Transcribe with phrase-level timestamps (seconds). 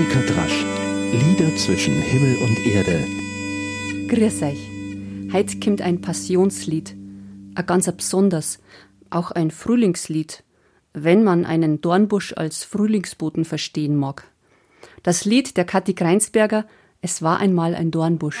[0.00, 0.64] Monika Drasch.
[1.12, 3.04] Lieder zwischen Himmel und Erde.
[4.08, 4.58] Grüß euch.
[5.30, 6.96] Heute kommt ein Passionslied.
[7.54, 8.60] Ein ganz besonders.
[9.10, 10.42] Auch ein Frühlingslied.
[10.94, 14.24] Wenn man einen Dornbusch als Frühlingsboten verstehen mag.
[15.02, 16.64] Das Lied der Kathi Kreinsberger
[17.02, 18.40] Es war einmal ein Dornbusch.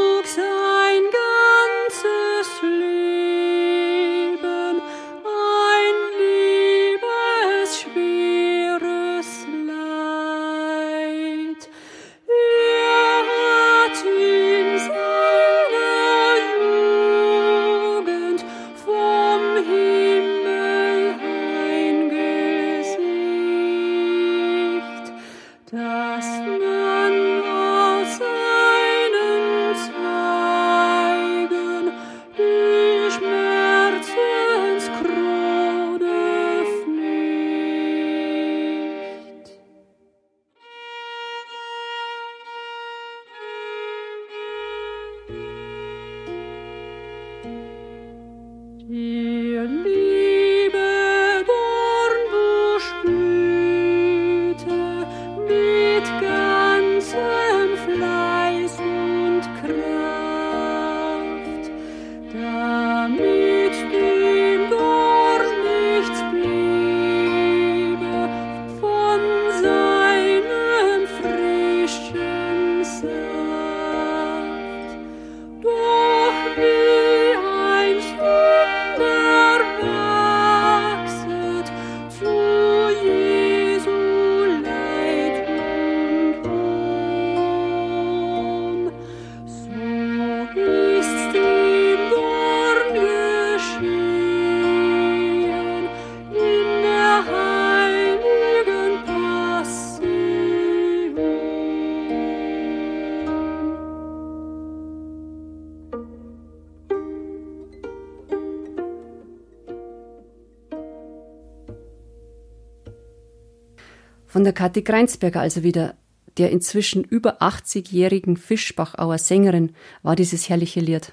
[114.31, 115.95] Von der Kathi Greinsberger also wieder,
[116.37, 121.11] der inzwischen über 80-jährigen Fischbachauer Sängerin, war dieses herrliche Lied.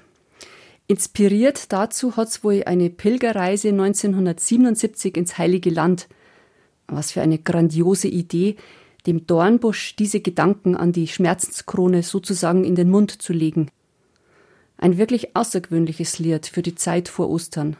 [0.87, 6.07] Inspiriert dazu hat's wohl eine Pilgerreise 1977 ins Heilige Land.
[6.87, 8.55] Was für eine grandiose Idee,
[9.05, 13.69] dem Dornbusch diese Gedanken an die Schmerzenskrone sozusagen in den Mund zu legen.
[14.77, 17.75] Ein wirklich außergewöhnliches Lied für die Zeit vor Ostern.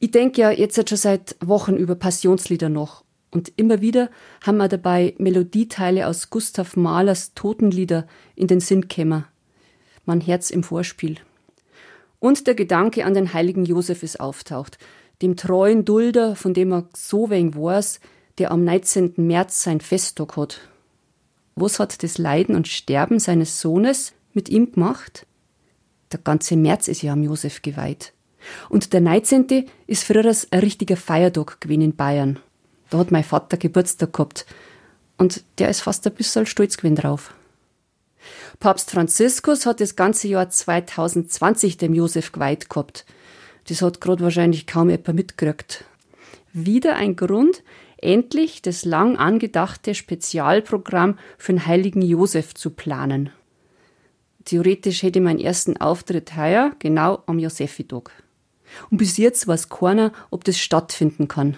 [0.00, 3.03] Ich denke ja jetzt schon seit Wochen über Passionslieder noch
[3.34, 4.10] und immer wieder
[4.46, 8.06] haben wir dabei Melodieteile aus Gustav Mahlers Totenlieder
[8.36, 9.26] in den Sinn kämmer.
[10.06, 11.16] Mein Herz im Vorspiel.
[12.20, 14.78] Und der Gedanke an den heiligen Josef ist auftaucht,
[15.20, 17.98] dem treuen Dulder, von dem er so wenig weiß,
[18.38, 19.14] der am 19.
[19.16, 20.60] März sein Festtag hat.
[21.56, 25.26] Was hat das Leiden und Sterben seines Sohnes mit ihm gemacht?
[26.12, 28.12] Der ganze März ist ja am Josef geweiht.
[28.68, 29.66] Und der 19.
[29.88, 32.38] ist früher ein richtiger Feiertag gewesen in Bayern.
[32.90, 34.46] Da hat mein Vater Geburtstag gehabt.
[35.16, 37.34] Und der ist fast ein bisschen stolz gewesen drauf.
[38.58, 43.04] Papst Franziskus hat das ganze Jahr 2020 dem Josef geweiht gehabt.
[43.68, 45.84] Das hat gerade wahrscheinlich kaum jemand mitgekriegt.
[46.52, 47.62] Wieder ein Grund,
[47.98, 53.30] endlich das lang angedachte Spezialprogramm für den heiligen Josef zu planen.
[54.44, 58.10] Theoretisch hätte ich meinen ersten Auftritt heuer genau am Josefitag.
[58.90, 61.56] Und bis jetzt weiß keiner, ob das stattfinden kann.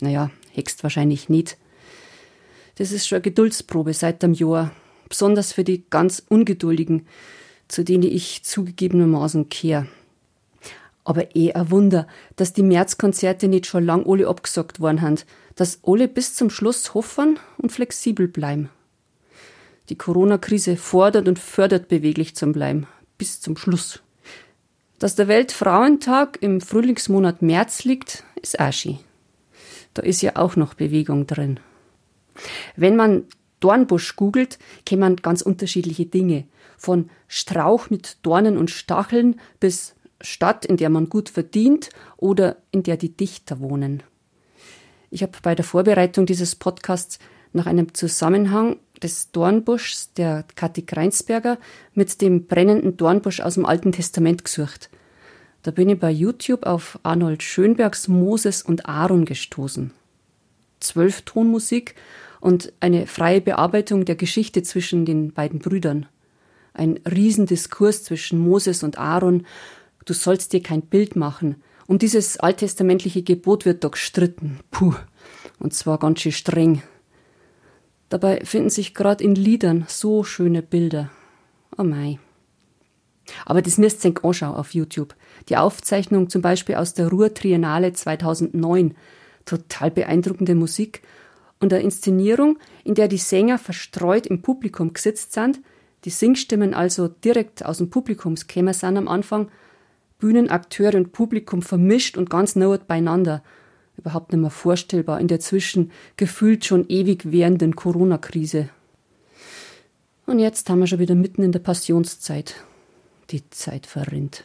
[0.00, 1.56] Naja, Hext wahrscheinlich nicht.
[2.76, 4.72] Das ist schon eine Geduldsprobe seit dem Jahr,
[5.08, 7.06] besonders für die ganz Ungeduldigen,
[7.68, 9.86] zu denen ich zugegebenermaßen kehre.
[11.04, 12.06] Aber eh ein Wunder,
[12.36, 15.16] dass die Märzkonzerte nicht schon lang alle abgesagt worden haben,
[15.54, 18.68] dass alle bis zum Schluss hoffen und flexibel bleiben.
[19.88, 24.02] Die Corona-Krise fordert und fördert beweglich zum Bleiben, bis zum Schluss.
[24.98, 28.98] Dass der Weltfrauentag im Frühlingsmonat März liegt, ist auch schön.
[29.94, 31.60] Da ist ja auch noch Bewegung drin.
[32.76, 33.24] Wenn man
[33.60, 36.44] Dornbusch googelt, kennt man ganz unterschiedliche Dinge.
[36.76, 42.82] Von Strauch mit Dornen und Stacheln bis Stadt, in der man gut verdient oder in
[42.82, 44.02] der die Dichter wohnen.
[45.10, 47.18] Ich habe bei der Vorbereitung dieses Podcasts
[47.52, 51.58] nach einem Zusammenhang des Dornbuschs der Kathi Kreinsberger
[51.94, 54.90] mit dem brennenden Dornbusch aus dem Alten Testament gesucht.
[55.62, 59.90] Da bin ich bei YouTube auf Arnold Schönbergs Moses und Aaron gestoßen.
[60.80, 61.96] Zwölf Tonmusik
[62.40, 66.06] und eine freie Bearbeitung der Geschichte zwischen den beiden Brüdern.
[66.72, 69.46] Ein Riesendiskurs zwischen Moses und Aaron.
[70.04, 71.56] Du sollst dir kein Bild machen.
[71.88, 74.60] Um dieses alttestamentliche Gebot wird doch gestritten.
[74.70, 74.94] Puh.
[75.58, 76.82] Und zwar ganz schön streng.
[78.08, 81.10] Dabei finden sich gerade in Liedern so schöne Bilder.
[81.76, 82.18] Oh mei.
[83.46, 85.14] Aber das müsst ihr anschauen auf YouTube.
[85.48, 88.94] Die Aufzeichnung zum Beispiel aus der Ruhr Triennale 2009.
[89.44, 91.02] Total beeindruckende Musik.
[91.60, 95.60] Und eine Inszenierung, in der die Sänger verstreut im Publikum gesetzt sind,
[96.04, 99.48] die Singstimmen also direkt aus dem Publikumskämmer sind am Anfang,
[100.18, 103.42] Bühnenakteure und Publikum vermischt und ganz nah beieinander–
[103.98, 108.70] überhaupt nicht mehr vorstellbar in der zwischen gefühlt schon ewig währenden Corona-Krise.
[110.26, 112.54] Und jetzt haben wir schon wieder mitten in der Passionszeit.
[113.30, 114.44] Die Zeit verrinnt.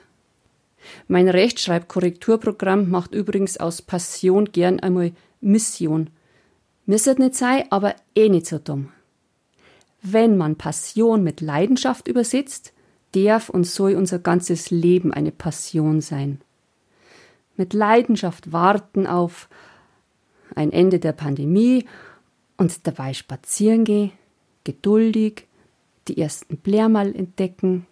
[1.08, 6.10] Mein Rechtschreibkorrekturprogramm macht übrigens aus Passion gern einmal Mission.
[6.86, 8.90] Müsste nicht sein, aber eh nicht so dumm.
[10.02, 12.74] Wenn man Passion mit Leidenschaft übersetzt,
[13.14, 16.42] darf und soll unser ganzes Leben eine Passion sein
[17.56, 19.50] mit Leidenschaft warten auf
[20.56, 21.86] ein Ende der Pandemie
[22.58, 24.12] und dabei spazieren gehen,
[24.64, 25.48] geduldig,
[26.08, 27.86] die ersten Blärmal entdecken.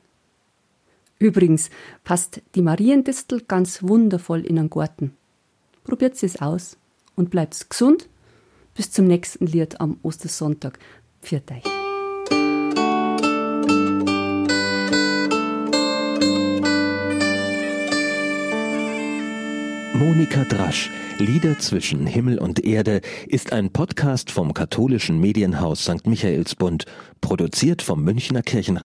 [1.22, 1.70] Übrigens
[2.04, 5.16] passt die Mariendistel ganz wundervoll in einen Garten.
[5.84, 6.78] Probiert es aus
[7.16, 8.10] und bleibt gesund.
[8.74, 10.80] Bis zum nächsten Lied am Ostersonntag.
[11.22, 11.64] Pfiat euch.
[19.94, 20.90] Monika Drasch,
[21.20, 26.08] Lieder zwischen Himmel und Erde, ist ein Podcast vom katholischen Medienhaus St.
[26.08, 26.86] Michaelsbund,
[27.22, 28.78] produziert vom Münchner Kirchen